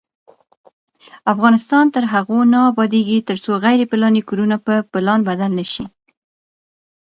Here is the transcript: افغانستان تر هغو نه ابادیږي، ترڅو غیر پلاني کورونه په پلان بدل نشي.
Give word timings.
افغانستان 1.33 1.85
تر 1.95 2.03
هغو 2.13 2.39
نه 2.53 2.59
ابادیږي، 2.71 3.17
ترڅو 3.29 3.51
غیر 3.63 3.79
پلاني 3.91 4.21
کورونه 4.29 4.55
په 4.65 4.73
پلان 4.91 5.19
بدل 5.29 5.51
نشي. 5.59 5.85